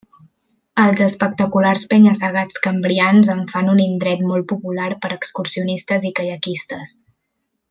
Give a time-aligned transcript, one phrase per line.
[0.83, 6.97] Els espectaculars penya-segats cambrians en fan un indret molt popular per a excursionistes i caiaquistes.